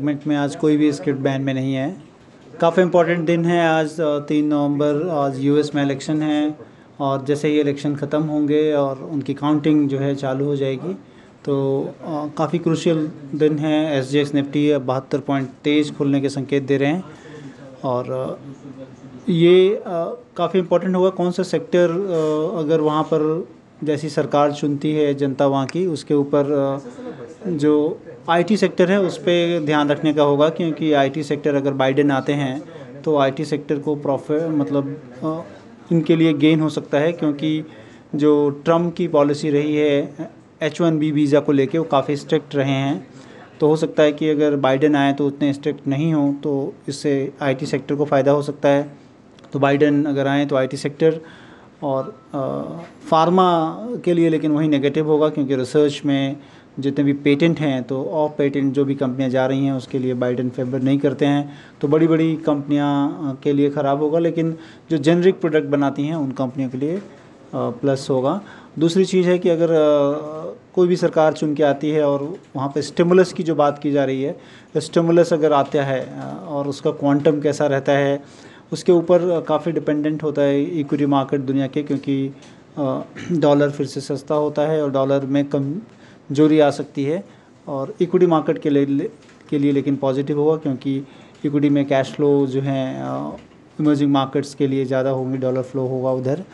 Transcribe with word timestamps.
Segment 0.00 0.26
में 0.26 0.34
आज 0.36 0.54
कोई 0.56 0.76
भी 0.76 0.90
स्क्रिप्ट 0.92 1.20
बैन 1.20 1.42
में 1.42 1.52
नहीं 1.54 1.72
है। 1.74 1.88
काफ़ी 2.60 2.82
इम्पोर्टेंट 2.82 3.26
दिन 3.26 3.44
है 3.44 3.58
आज 3.68 3.96
तीन 4.28 4.46
नवंबर, 4.48 5.08
आज 5.08 5.38
यूएस 5.40 5.74
में 5.74 5.82
इलेक्शन 5.82 6.22
है 6.22 6.56
और 7.00 7.24
जैसे 7.26 7.48
ही 7.48 7.60
इलेक्शन 7.60 7.96
ख़त्म 7.96 8.22
होंगे 8.24 8.62
और 8.74 9.02
उनकी 9.04 9.34
काउंटिंग 9.34 9.88
जो 9.88 9.98
है 9.98 10.14
चालू 10.14 10.44
हो 10.44 10.56
जाएगी 10.56 10.94
तो 11.44 11.56
काफ़ी 12.38 12.58
क्रूशियल 12.58 13.06
दिन 13.36 13.58
है। 13.58 13.98
एस 13.98 14.08
जी 14.10 14.18
एक्स 14.18 14.34
निफ्टी 14.34 14.66
बहत्तर 14.78 15.20
पॉइंट 15.28 15.48
तेज़ 15.64 15.92
खुलने 15.94 16.20
के 16.20 16.28
संकेत 16.30 16.62
दे 16.64 16.76
रहे 16.76 16.88
हैं 16.88 17.04
और 17.84 18.38
ये 19.28 19.82
काफ़ी 19.86 20.58
इम्पोर्टेंट 20.60 20.94
होगा। 20.96 21.10
कौन 21.12 21.30
सा 21.30 21.42
सेक्टर 21.44 21.90
अगर 22.58 22.80
वहाँ 22.82 23.02
पर 23.12 23.26
जैसी 23.84 24.08
सरकार 24.10 24.52
चुनती 24.52 24.92
है 24.92 25.12
जनता 25.16 25.46
वहाँ 25.48 25.66
की, 25.66 25.86
उसके 25.88 26.14
ऊपर 26.14 26.80
जो 27.46 27.74
आईटी 28.30 28.56
सेक्टर 28.56 28.90
है, 28.90 29.00
उस 29.00 29.16
पर 29.18 29.62
ध्यान 29.66 29.88
रखने 29.90 30.12
का 30.14 30.22
होगा, 30.22 30.48
क्योंकि 30.50 30.92
आईटी 30.94 31.22
सेक्टर 31.24 31.54
अगर 31.54 31.72
बाइडेन 31.74 32.10
आते 32.10 32.32
हैं 32.34 33.02
तो 33.02 33.16
आईटी 33.18 33.44
सेक्टर 33.44 33.78
को 33.78 33.94
प्रॉफिट 33.96 34.42
मतलब 34.54 35.46
इनके 35.92 36.16
लिए 36.16 36.32
गेन 36.34 36.60
हो 36.60 36.68
सकता 36.70 36.98
है, 36.98 37.12
क्योंकि 37.12 37.64
जो 38.14 38.50
ट्रंप 38.64 38.94
की 38.96 39.08
पॉलिसी 39.08 39.50
रही 39.50 39.76
है 39.76 40.30
एच 40.62 40.80
वन 40.80 40.98
बी 40.98 41.10
वीज़ा 41.12 41.40
को 41.40 41.52
लेके, 41.52 41.78
वो 41.78 41.84
काफ़ी 41.86 42.16
स्ट्रिक्ट 42.16 42.54
रहे 42.54 42.70
हैं। 42.70 43.06
तो 43.60 43.68
हो 43.68 43.76
सकता 43.76 44.02
है 44.02 44.12
कि 44.12 44.28
अगर 44.30 44.56
बाइडेन 44.58 44.96
आए 44.96 45.12
तो 45.12 45.26
उतने 45.26 45.52
स्ट्रिक्ट 45.52 45.86
नहीं 45.88 46.12
हो 46.14 46.32
तो 46.42 46.52
इससे 46.88 47.32
आईटी 47.42 47.66
सेक्टर 47.66 47.94
को 47.94 48.04
फ़ायदा 48.04 48.32
हो 48.32 48.42
सकता 48.42 48.68
है। 48.68 48.90
तो 49.52 49.58
बाइडेन 49.58 50.04
अगर 50.06 50.26
आए 50.26 50.46
तो 50.46 50.56
आईटी 50.56 50.76
सेक्टर, 50.76 51.20
और 51.82 52.14
फार्मा 53.10 53.50
के 54.04 54.14
लिए 54.14 54.28
लेकिन 54.28 54.52
वही 54.52 54.68
नेगेटिव 54.68 55.06
होगा, 55.06 55.28
क्योंकि 55.28 55.56
रिसर्च 55.56 56.00
में 56.04 56.36
जितने 56.80 57.04
भी 57.04 57.12
पेटेंट 57.24 57.60
हैं 57.60 57.82
तो 57.84 58.02
ऑफ़ 58.14 58.32
पेटेंट 58.38 58.72
जो 58.74 58.84
भी 58.84 58.94
कंपनियाँ 58.94 59.30
जा 59.30 59.46
रही 59.46 59.64
हैं, 59.64 59.72
उसके 59.72 59.98
लिए 59.98 60.14
बाइडेन 60.14 60.50
फेवर 60.50 60.82
नहीं 60.82 60.98
करते 60.98 61.26
हैं। 61.26 61.58
तो 61.80 61.88
बड़ी 61.88 62.06
बड़ी 62.06 62.34
कंपनियाँ 62.46 63.38
के 63.42 63.52
लिए 63.52 63.70
ख़राब 63.70 64.02
होगा, 64.02 64.18
लेकिन 64.18 64.56
जो 64.90 64.98
जेनरिक 64.98 65.40
प्रोडक्ट 65.40 65.68
बनाती 65.68 66.06
हैं, 66.06 66.14
उन 66.14 66.30
कंपनियों 66.32 66.70
के 66.70 66.78
लिए 66.78 67.00
प्लस 67.54 68.06
होगा। 68.10 68.40
दूसरी 68.78 69.04
चीज़ 69.04 69.28
है 69.28 69.38
कि 69.38 69.48
अगर 69.48 69.68
कोई 70.74 70.88
भी 70.88 70.96
सरकार 70.96 71.32
चुन 71.32 71.54
के 71.54 71.62
आती 71.62 71.90
है 71.90 72.04
और 72.04 72.22
वहाँ 72.56 72.68
पे 72.74 72.82
स्टिमुलस 72.82 73.32
की 73.32 73.42
जो 73.42 73.54
बात 73.54 73.78
की 73.78 73.90
जा 73.92 74.04
रही 74.04 74.22
है 74.22 74.36
स्टिमुलस 74.78 75.32
अगर 75.32 75.52
आता 75.52 75.84
है 75.84 76.04
और 76.48 76.68
उसका 76.68 76.90
क्वांटम 76.92 77.40
कैसा 77.40 77.66
रहता 77.66 77.92
है, 77.92 78.22
उसके 78.72 78.92
ऊपर 78.92 79.40
काफ़ी 79.48 79.72
डिपेंडेंट 79.72 80.22
होता 80.22 80.42
है 80.42 80.62
इक्विटी 80.80 81.06
मार्केट 81.06 81.40
दुनिया 81.42 81.66
के, 81.66 81.82
क्योंकि 81.82 82.32
डॉलर 82.78 83.70
फिर 83.76 83.86
से 83.86 84.00
सस्ता 84.00 84.34
होता 84.36 84.62
है 84.62 84.82
और 84.82 84.90
डॉलर 84.92 85.26
में 85.26 85.44
कम 85.46 85.72
जोरी 86.30 86.58
आ 86.60 86.70
सकती 86.70 87.04
है 87.04 87.22
और 87.66 87.94
इक्विटी 88.00 88.26
मार्केट 88.26 88.58
के 88.58 88.70
लिए 88.70 89.10
के 89.50 89.58
लिए 89.58 89.72
लेकिन 89.72 89.96
पॉजिटिव 89.96 90.38
होगा 90.40 90.56
क्योंकि 90.56 90.96
इक्विटी 91.44 91.68
में 91.68 91.84
कैश 91.86 92.12
फ्लो 92.12 92.46
जो 92.46 92.60
है 92.60 92.82
इमर्जिंग 93.80 94.12
मार्केट्स 94.12 94.54
के 94.54 94.66
लिए 94.66 94.84
ज़्यादा 94.84 95.10
होंगे 95.10 95.38
डॉलर 95.38 95.62
फ्लो 95.62 95.86
होगा 95.86 96.10
उधर। 96.12 96.44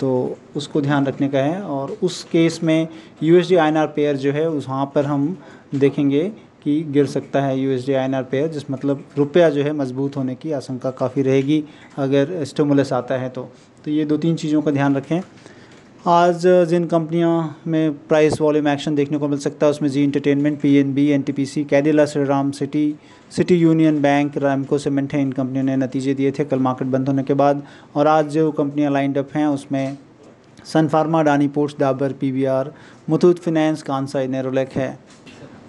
तो 0.00 0.36
उसको 0.56 0.80
ध्यान 0.80 1.06
रखने 1.06 1.28
का 1.28 1.38
है 1.38 1.60
और 1.62 1.96
उस 2.02 2.22
केस 2.24 2.62
में 2.62 2.88
यू 3.22 3.36
एस 3.36 3.48
डी 3.48 3.56
पेयर 3.96 4.16
जो 4.16 4.32
है 4.32 4.48
उस 4.50 4.68
वहाँ 4.68 4.84
पर 4.94 5.04
हम 5.04 5.36
देखेंगे 5.74 6.22
कि 6.64 6.82
गिर 6.84 7.06
सकता 7.06 7.40
है 7.42 7.58
यू 7.58 7.70
एस 7.70 7.86
डी 7.86 8.22
पेयर 8.30 8.48
जिस 8.48 8.70
मतलब 8.70 9.04
रुपया 9.18 9.48
जो 9.50 9.62
है 9.62 9.72
मज़बूत 9.72 10.16
होने 10.16 10.34
की 10.34 10.52
आशंका 10.52 10.90
काफ़ी 10.90 11.22
रहेगी 11.22 11.62
अगर 11.98 12.44
स्टिमुलस 12.44 12.92
आता 12.92 13.18
है 13.18 13.28
तो। 13.28 13.48
तो 13.84 13.90
ये 13.90 14.04
दो 14.04 14.16
तीन 14.16 14.36
चीज़ों 14.36 14.62
का 14.62 14.70
ध्यान 14.70 14.96
रखें। 14.96 15.20
आज 16.08 16.46
जिन 16.68 16.84
कंपनियों 16.88 17.32
में 17.66 17.94
प्राइस 18.08 18.40
वॉल्यूम 18.40 18.68
एक्शन 18.68 18.94
देखने 18.94 19.18
को 19.18 19.28
मिल 19.28 19.38
सकता 19.38 19.66
है, 19.66 19.70
उसमें 19.70 19.88
Zee 19.88 20.04
entertainment 20.04 20.58
P 20.60 20.74
N 20.76 20.92
B 20.94 21.06
N 21.12 21.22
T 21.22 21.32
P 21.32 21.44
C 21.46 21.64
Cadila 21.64 22.06
Shriram 22.06 22.50
City 22.50 22.94
City 23.36 23.54
Union 23.54 24.00
Bank 24.02 24.36
Ramco 24.36 24.78
cement 24.78 25.12
है। 25.14 25.20
इन 25.22 25.32
कंपनियों 25.32 25.64
ने 25.64 25.76
नतीजे 25.76 26.14
दिए 26.14 26.30
थे 26.38 26.44
कल 26.44 26.58
मार्केट 26.58 26.88
बंद 26.88 27.08
होने 27.08 27.22
के 27.22 27.34
बाद। 27.34 27.62
और 27.96 28.06
आज 28.06 28.28
जो 28.28 28.50
कंपनियाँ 28.52 28.92
लाइंड 28.92 29.18
अप 29.18 29.36
हैं, 29.36 29.46
उसमें 29.46 29.96
Sun 30.64 30.88
Pharma 30.88 31.22
Adani 31.22 31.48
ports 31.48 31.78
Dabur 31.80 32.12
P 32.12 32.30
V 32.30 32.44
R 32.46 32.72
Muthoot 33.10 33.38
finance 33.38 33.82
Kansai 33.82 34.26
Nerolac 34.28 34.72
है। 34.76 34.90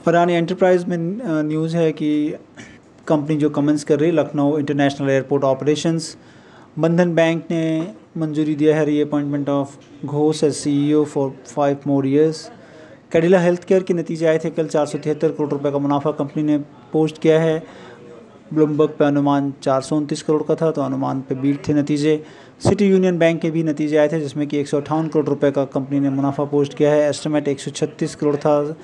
फरानी 0.06 0.34
एंटरप्राइज 0.34 0.86
में 0.86 0.98
न्यूज़ 0.98 1.78
है 1.78 1.92
कि 1.92 2.36
कंपनी 3.08 3.38
जो 3.38 3.50
कमेंस 3.50 3.84
कर 3.84 4.00
रही 4.00 4.10
है 4.10 4.16
Lucknow 4.16 4.58
international 4.58 5.10
airport 5.10 5.44
operations 5.44 6.16
Bandhan 6.80 7.14
bank 7.16 7.44
ने 7.52 7.94
मंजूरी 8.18 8.54
दिया 8.56 8.76
है 8.76 8.84
reappointment 9.02 9.50
of 9.50 10.06
Ghosh 10.06 10.44
as 10.44 10.54
C 10.54 11.04
for 11.06 11.32
five 11.48 11.78
more 11.88 12.08
years 12.08 12.44
Cadila 13.12 13.40
healthcare 13.64 13.84
के 13.84 13.94
नतीजे 13.94 14.26
आए 14.26 14.38
थे 14.38 14.50
कल 14.50 14.68
चार 14.68 14.86
सौ 14.86 14.98
तिहत्तर 14.98 15.32
करोड़ 15.32 15.50
रुपए 15.50 15.72
का 15.72 15.78
मुनाफा 15.78 16.12
कंपनी 16.12 16.44
ने 16.44 16.58
पोस्ट 16.94 17.22
किया 17.22 17.40
है। 17.42 17.64
ब्लूमबर्ग 18.54 18.96
पे 19.00 19.06
अनुमान 19.06 19.54
चार 19.64 19.82
सौ 19.82 19.98
उनतीस 19.98 20.22
करोड़ 20.22 20.44
का 20.44 20.56
था 20.56 20.72
तो 20.72 20.82
अनुमान 20.82 21.22
पे 21.22 21.36
बीट 21.36 21.68
थे 21.68 21.74
नतीजे। 21.74 22.24
सिटी 22.64 22.90
यूनियन 22.90 23.20
बैंक 23.20 23.42
के 23.42 23.52
भी 23.52 23.64
नतीजे 23.64 23.98
आए 23.98 24.08
थे, 24.08 24.20
जिसमें 24.20 24.48
कि 24.48 24.60
एक 24.60 24.68
सौ 24.68 24.82
अठावन 24.82 25.08
करोड़ 25.08 25.28
रुपए 25.28 25.52
का 25.52 25.66
कंपनी 25.68 26.00
ने 26.00 26.10
मुनाफा 26.10 26.44
पोस्ट 26.46 26.74
किया 26.74 26.92
है। 26.92 27.08
एस्टिमेट 27.10 27.48
एक 27.48 27.60
सौ 27.60 27.72
छत्तीस 27.72 28.16
करोड़ 28.16 28.36
था। 28.36 28.76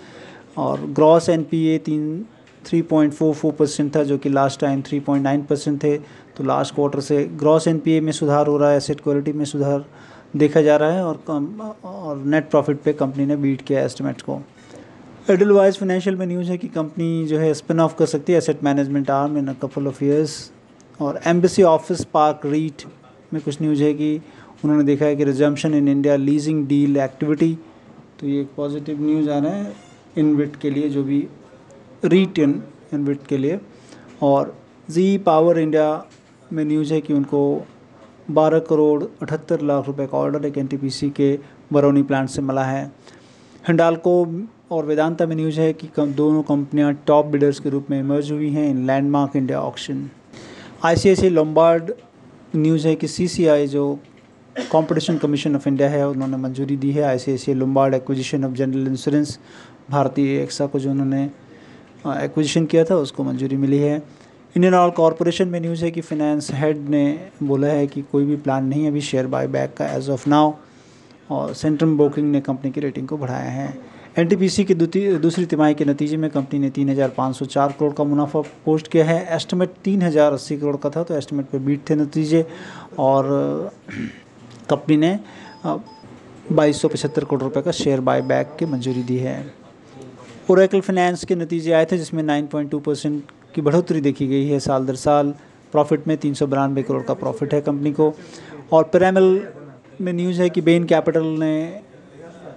और 0.58 0.82
ग्रॉस 0.90 1.30
एन 1.30 1.44
पी 1.44 1.68
ए 1.68 1.78
तीन 1.78 2.26
three 2.66 2.82
point 2.84 3.14
four 3.14 3.34
four 3.34 3.52
percent 3.54 3.96
था, 3.96 4.04
जो 4.04 4.18
कि 4.18 4.30
last 4.30 4.60
time 4.60 4.82
three 4.82 5.00
point 5.00 5.24
nine 5.24 5.44
percent 5.44 5.84
थे। 5.84 5.98
तो 6.38 6.44
लास्ट 6.44 6.76
क्वार्टर 6.76 7.00
से 7.02 7.24
ग्रॉस 7.40 7.68
एनपीए 7.68 8.02
में 8.02 8.12
सुधार 8.12 8.48
हो 8.48 8.58
रहा 8.58 8.70
है 8.70 8.78
एसेट 8.78 9.02
क्वालिटी 9.02 9.34
में 9.34 9.46
सुधार 9.46 9.86
देखा 10.36 10.62
जा 10.62 10.76
रहा 10.78 10.92
है 10.92 11.04
और 11.04 11.24
और 11.86 12.24
नेट 12.26 12.50
प्रॉफिट 12.50 12.82
पे 12.84 12.94
कंपनी 12.94 13.26
ने 13.26 13.36
बीट 13.38 13.62
किया 13.62 13.82
एस्टिमेट्स 13.82 14.24
को। 14.24 14.42
एडलवाइज 15.30 15.78
फाइनेंशियल 15.78 16.16
में 16.16 16.26
न्यूज़ 16.26 16.50
है 16.52 16.58
कि 16.58 16.68
कंपनी 16.70 17.26
जो 17.28 17.38
है 17.40 17.54
स्पिन 17.54 17.80
ऑफ़ 17.80 17.96
कर 17.98 18.06
सकती 18.06 18.34
है 18.34 18.38
asset 18.38 18.64
management 18.64 19.10
arm 19.12 19.38
in 19.38 19.54
couple 19.62 19.88
of 19.88 20.04
years 20.04 20.34
और 21.00 21.20
एम्बेसी 21.28 21.64
ऑफ़िस 21.64 22.04
पार्क 22.14 22.46
रीट 22.46 22.84
में 23.34 23.42
कुछ 23.42 23.62
न्यूज़ 23.62 23.84
है 23.84 23.94
कि 23.94 24.16
उन्होंने 24.64 24.84
देखा 24.84 25.06
है 25.06 25.16
कि 25.16 25.24
resumption 25.24 25.74
in 25.74 25.88
India 25.88 26.16
leasing 26.16 26.66
deal 26.68 26.98
activity 26.98 27.54
तो 28.20 28.28
ये 28.28 28.42
एक 28.42 28.50
पॉजिटिव 28.58 29.02
न्यूज़ 29.02 29.30
आ 29.30 29.38
रहा 29.40 29.54
है 29.54 29.74
इनविट 30.18 30.56
के 30.56 30.70
लिए 30.70 30.90
जो 30.90 31.04
भी 31.04 31.28
रीट 32.06 32.40
इन 32.40 32.62
इनविट 32.94 33.26
के 33.28 33.38
लिए। 33.38 33.60
और 34.24 34.56
जी 34.90 35.18
पावर 35.18 35.60
इंडिया 35.60 36.06
में 36.54 36.64
न्यूज़ 36.66 36.94
है 36.94 37.00
कि 37.02 37.14
उनको 37.14 37.42
12 38.32 38.60
करोड़ 38.60 39.04
अठहत्तर 39.04 39.62
लाख 39.62 39.88
रुपए 39.88 40.06
का 40.08 40.18
ऑर्डर 40.18 40.46
एक 40.46 40.58
NTPC 40.60 41.10
के 41.12 41.38
बरौनी 41.74 42.04
प्लांट 42.04 42.30
से 42.30 42.42
मिला 42.42 42.64
है। 42.64 42.86
हिंडालको 43.68 44.14
और 44.72 44.86
वेदांता 44.86 45.26
में 45.26 45.36
न्यूज़ 45.36 45.60
है 45.60 45.72
कि 45.74 45.88
कम, 45.88 46.14
दोनों 46.14 46.42
कंपनियाँ 46.44 46.94
टॉप 47.08 47.26
बिडर्स 47.26 47.60
के 47.60 47.70
रूप 47.70 47.88
में 47.90 48.00
इमर्ज 48.00 48.32
हुई 48.32 48.50
हैं 48.50 48.70
इन 48.70 48.86
Landmark 48.88 49.36
India 49.36 49.62
auction 49.62 50.10
I 50.86 50.96
C 50.96 51.10
I 51.10 51.16
C 51.16 51.30
Lombard 51.30 51.92
news 52.56 52.88
है 52.88 52.96
कि 52.96 53.08
सी 53.08 53.28
सी 53.28 53.46
आई 53.48 53.68
जो 53.68 53.84
कंपटीशन 54.72 55.18
कमीशन 55.18 55.56
ऑफ़ 55.56 55.68
इंडिया 55.70 55.90
है, 55.90 56.08
उन्होंने 56.08 56.38
मंजूरी 56.38 56.78
दी 56.78 56.92
है। 56.92 57.04
I 57.04 57.18
C 57.18 57.32
I 57.32 57.38
C 57.38 57.54
Lombard 57.54 57.94
acquisition 57.94 58.46
of 58.46 58.54
general 58.54 58.88
insurance 58.88 59.38
Bharti 59.90 60.42
AXA 60.42 60.66
को 60.66 60.80
जो 60.80 60.92
उन्होंने 60.92 61.30
एक्विजिशन 62.06 62.66
किया 62.66 62.84
था, 62.84 62.96
उसको 62.98 63.24
मंजूरी 63.24 63.58
मिली 63.58 63.78
है। 63.80 63.96
इंडियन 64.56 64.74
ऑयल 64.76 64.92
कॉरपोरेशन 64.92 65.48
में 65.48 65.60
न्यूज़ 65.60 65.84
है 65.86 65.92
कि 65.92 66.02
फाइनेंस 66.02 66.50
हेड 66.54 66.88
ने 66.90 67.30
बोला 67.44 67.68
है 67.68 67.88
कि 67.88 68.02
कोई 68.12 68.26
भी 68.26 68.36
प्लान 68.38 68.66
नहीं 68.66 68.84
है 68.84 68.90
अभी 68.90 69.02
शेयर 69.02 69.28
बाय 69.28 69.48
बैक 69.48 69.74
का 69.78 69.86
एज 69.88 70.10
ऑफ़ 70.10 70.30
नाउ 70.30 70.54
और 71.32 71.54
सेंट्रम 71.54 71.98
ब्रोकिंग 71.98 72.32
ने 72.32 72.42
कंपनी 72.42 72.72
की 72.72 72.82
रेटिंग 72.82 73.08
को 73.08 73.18
बढ़ाया 73.18 73.50
है। 73.52 73.74
एनटीपीसी 74.18 74.64
की 74.64 74.74
दूसरी 74.74 75.46
तिमाही 75.46 75.74
के 75.74 75.86
नतीजे 75.86 76.18
में 76.18 76.30
कंपनी 76.30 76.60
ने 76.60 76.70
तीन 76.70 76.90
हज़ार 76.90 77.10
पाँच 77.10 77.36
सौ 77.36 77.46
चार 77.48 77.74
करोड़ 77.80 77.94
का 77.94 78.04
मुनाफा 78.04 78.42
पोस्ट 78.66 78.88
किया 78.88 79.06
है। 79.06 79.36
एस्टिमेट 79.36 79.74
तीन 79.84 80.02
हज़ार 80.02 80.34
अस्सी 80.34 80.58
करोड़ 80.58 80.76
का 80.78 80.90
था 80.90 81.04
तो 81.04 81.18
एस्टिमेट 81.18 81.46
पे 81.46 81.60
बीट 81.60 81.90
थे 81.90 81.96
नतीजे। 81.96 82.46
और 83.00 83.28
कंपनी 84.70 84.98
ने 84.98 85.20
बाईस 85.66 86.82
करोड़ 86.86 87.42
रुपए 87.42 87.62
का 87.62 87.72
शेयर 87.74 88.00
बाय 88.02 88.22
बैक 88.24 88.56
की 88.60 88.66
मंजूरी 88.66 89.04
दी 89.04 89.18
है। 89.18 89.65
ओरेकल 90.50 90.82
फाइनेंस 90.82 91.24
के 91.26 91.36
नतीजे 91.36 91.72
आए 91.72 91.86
थे, 91.86 91.98
जिसमें 91.98 92.22
9.2 92.24 92.80
परसेंट 92.80 93.32
की 93.56 93.62
बढ़ोतरी 93.62 94.02
देखी 94.02 94.28
गई 94.28 94.48
है 94.48 94.60
साल 94.60 94.86
दर 94.86 94.96
साल। 94.96 95.34
प्रॉफिट 95.74 96.08
में 96.08 96.16
तीन 96.18 96.34
सौ 96.34 96.48
बानवे 96.48 96.84
करोड़ 96.84 97.02
का 97.04 97.14
प्रॉफिट 97.14 97.54
है 97.54 97.62
कंपनी 97.62 97.92
को। 97.92 98.14
और 98.74 98.84
पिरामल 98.94 99.40
में 100.02 100.12
न्यूज़ 100.14 100.42
है 100.42 100.50
कि 100.50 100.62
बेन 100.62 100.84
कैपिटल 100.84 101.24
ने 101.40 101.82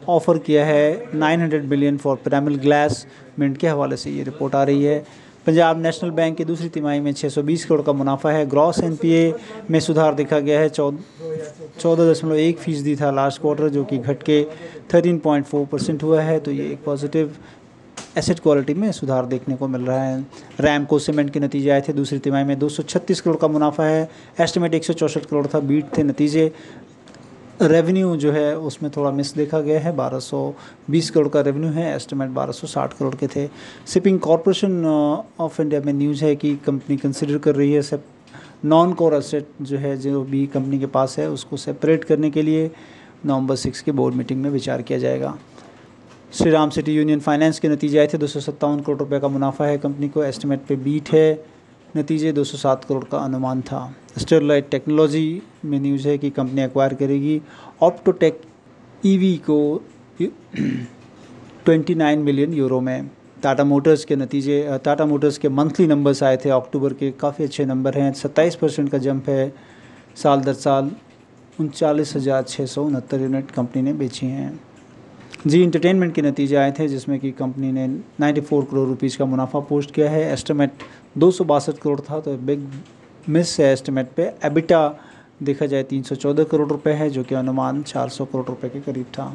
ऑफ़र 0.09 0.39
किया 0.39 0.65
है 0.67 0.85
900 1.15 1.65
billion 1.69 1.97
for 1.97 2.17
Piramal 2.25 2.57
glass 2.59 3.07
Mint 3.39 3.57
के 3.57 3.69
हवाले 3.69 3.97
से 3.97 4.11
ये 4.11 4.23
रिपोर्ट 4.25 4.55
आ 4.55 4.63
रही 4.63 4.85
है। 4.85 4.99
पंजाब 5.47 5.81
नेशनल 5.83 6.11
बैंक 6.11 6.37
की 6.37 6.45
दूसरी 6.45 6.69
तिमाही 6.69 7.01
में 7.01 7.13
620 7.13 7.65
करोड़ 7.65 7.83
का 7.83 7.93
मुनाफा 7.93 8.31
है। 8.31 8.47
ग्रॉस 8.47 8.81
एनपीए 8.85 9.33
में 9.71 9.79
सुधार 9.81 10.15
देखा 10.15 10.39
गया 10.41 10.61
है। 10.61 10.69
चौदह 10.69 12.11
दशमलव 12.11 12.37
एक 12.37 12.59
फ़ीसदी 12.59 12.97
था 12.97 13.11
लास्ट 13.11 13.41
क्वार्टर 13.41 13.69
जो 13.69 13.85
कि 13.85 13.99
घट 13.99 14.23
के 14.23 14.43
13.4 14.91 15.65
परसेंट 15.67 16.03
हुआ 16.03 16.23
है। 16.23 16.39
तो 16.41 16.51
ये 16.51 16.67
एक 16.73 16.85
पॉजिटिव 16.85 17.37
एसेट 18.19 18.39
क्वालिटी 18.39 18.75
में 18.75 18.91
सुधार 18.93 19.27
देखने 19.27 19.57
को 19.57 19.69
मिल 19.69 19.81
रहा 19.81 20.03
है। 20.03 20.27
रैम 20.61 20.85
को 20.85 20.99
सीमेंट 20.99 21.31
के 21.31 21.41
नतीजे 21.41 21.71
आए 21.71 21.81
थे 21.81 21.93
दूसरी 21.93 22.19
तिमाही 22.19 22.45
में 22.45 22.59
236 22.59 23.21
करोड़ 23.21 23.37
का 23.37 23.49
मुनाफा 23.49 23.85
है। 23.85 24.09
एस्टिमेट 24.41 24.75
एक 24.75 24.85
सौ 24.85 24.93
चौंसठ 24.93 25.25
करोड़ 25.25 25.47
था, 25.47 25.61
बीट 25.61 25.97
थे 25.99 26.03
नतीजे। 26.03 26.53
रेवेन्यू 27.63 28.17
जो 28.17 28.33
है, 28.33 28.57
उसमें 28.59 28.91
थोड़ा 28.97 29.11
मिस 29.11 29.35
देखा 29.35 29.61
गया 29.61 29.81
है। 29.81 29.93
1220 29.93 31.11
करोड़ 31.11 31.29
का 31.29 31.41
रेवेन्यू 31.41 31.71
है। 31.71 31.95
एस्टिमेट 31.97 32.31
1260 32.31 32.93
करोड़ 32.93 33.15
के 33.15 33.27
थे। 33.27 33.49
शिपिंग 33.87 34.19
कॉरपोरेशन 34.21 34.85
ऑफ़ 35.41 35.63
इंडिया 35.63 35.81
में 35.87 35.93
न्यूज़ 35.93 36.25
है 36.25 36.37
कि 36.37 36.57
कंपनी 36.57 36.97
कंसिडर 36.97 37.39
कर 37.39 37.55
रही 37.55 37.73
है 37.73 37.83
सब 37.83 38.03
नॉन 38.65 38.93
कोर 38.93 39.15
एसेट 39.15 39.49
जो 39.63 39.79
है, 39.79 39.97
जो 39.97 40.23
भी 40.23 40.47
कंपनी 40.47 40.79
के 40.79 40.87
पास 40.87 41.19
है, 41.19 41.31
उसको 41.31 41.57
सेपरेट 41.57 42.05
करने 42.05 42.31
के 42.31 42.43
लिए 42.43 42.71
नवंबर 43.27 43.57
सिक्स 43.57 43.81
की 43.81 43.93
बोर्ड 43.93 44.15
मीटिंग 44.15 44.43
में 44.43 44.51
विचार 44.51 44.83
किया 44.83 44.99
जाएगा। 44.99 45.39
Shri 46.33 46.51
Ram 46.51 46.71
City 46.71 46.93
Union 46.93 47.21
Finance 47.21 47.59
के 47.59 47.69
नतीजे 47.69 47.99
आए 47.99 48.07
थे 48.07 48.19
दो 48.19 48.27
सौ 48.27 48.41
सत्तावन 48.41 48.81
करोड़ 48.81 48.99
रुपए 48.99 49.19
का 49.21 49.29
मुनाफा 49.29 49.67
है 49.67 49.77
कंपनी 49.79 50.09
को, 50.09 50.23
एस्टिमेट 50.25 50.61
पे 50.69 50.77
बीट 50.77 51.09
है। 51.11 51.45
नतीजे 51.97 52.33
207 52.33 52.85
करोड़ 52.85 53.05
का 53.05 53.19
अनुमान 53.19 53.61
था। 53.63 53.95
स्टेरलाइट 54.19 54.69
टेक्नोलॉजी 54.71 55.43
में 55.65 55.79
न्यूज़ 55.81 56.09
है 56.09 56.19
कि 56.19 56.31
कंपनी 56.31 56.63
एक्वायर 56.63 56.95
करेगी। 56.95 57.41
ऑप्टोटेक 57.83 58.41
ईवी 59.07 59.37
को 59.51 59.81
29 61.67 62.19
मिलियन 62.19 62.55
यूरो 62.55 62.81
में। 62.81 63.11
टाटा 63.43 63.65
मोटर्स 63.65 64.05
के 64.05 64.17
नतीजे, 64.17 64.79
टाटा 64.85 65.07
मोटर्स 65.07 65.39
के 65.39 65.49
मंथली 65.49 65.87
नंबर्स 65.87 66.23
आए 66.23 66.37
थे। 66.37 66.51
अक्टूबर 66.51 66.93
के 66.93 67.11
काफ़ी 67.21 67.45
अच्छे 67.45 67.65
नंबर 67.65 67.99
हैं। 67.99 68.13
27 68.15 68.55
परसेंट 68.57 68.91
का 68.91 68.99
जंप 68.99 69.29
है। 69.29 69.53
साल 70.17 70.41
दर 70.41 70.55
साल 70.55 70.91
उनचालीस 71.61 72.17
हज़ार 72.17 72.43
छः 72.45 72.67
सौ 72.67 72.85
उनहत्तर 72.85 73.21
यूनिट 73.21 73.51
कंपनी 73.51 73.83
ने 73.83 73.93
बेची 73.95 74.27
हैं। 74.27 74.59
जी 75.47 75.63
इंटरटेनमेंट 75.63 76.15
के 76.15 76.23
नतीजे 76.23 76.57
आए 76.57 76.71
थे, 76.73 76.87
जिसमें 76.89 77.19
कि 77.21 77.31
कंपनी 77.33 77.71
ने 77.73 77.87
94 78.21 78.65
करोड़ 78.71 78.89
रुपीस 78.89 79.17
का 79.17 79.25
मुनाफा 79.25 79.61
पोस्ट 79.61 79.91
किया 79.91 80.11
है। 80.11 80.23
एस्टिमेट 80.33 80.71
दो 81.19 81.31
सौ 81.31 81.45
बासठ 81.45 81.79
करोड़ 81.79 82.01
था 82.01 82.19
तो 82.21 82.37
बिग 82.39 82.67
मिस 83.29 83.59
है 83.61 83.73
एस्टिमेट 83.73 84.11
पे। 84.17 84.23
एबिटा 84.45 84.81
देखा 85.43 85.67
जाए 85.67 85.83
314 85.83 86.45
करोड़ 86.45 86.69
रुपए 86.69 86.93
है, 86.93 87.09
जो 87.11 87.23
कि 87.25 87.35
अनुमान 87.35 87.83
400 87.83 88.25
करोड़ 88.25 88.47
रुपए 88.47 88.69
के 88.69 88.81
करीब 88.81 89.07
था। 89.19 89.27